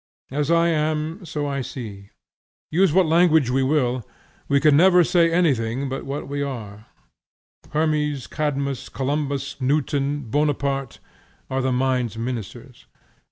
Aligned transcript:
As 0.31 0.49
I 0.49 0.69
am, 0.69 1.23
so 1.25 1.45
I 1.45 1.61
see; 1.61 2.09
use 2.71 2.91
what 2.91 3.05
language 3.05 3.51
we 3.51 3.61
will, 3.61 4.03
we 4.47 4.59
can 4.59 4.75
never 4.75 5.03
say 5.03 5.31
anything 5.31 5.89
but 5.89 6.05
what 6.07 6.27
we 6.27 6.41
are; 6.41 6.87
Hermes, 7.69 8.25
Cadmus, 8.25 8.89
Columbus, 8.89 9.61
Newton, 9.61 10.21
Bonaparte, 10.21 10.97
are 11.51 11.61
the 11.61 11.71
mind's 11.71 12.17
ministers. 12.17 12.87